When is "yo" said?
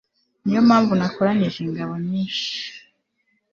0.55-0.61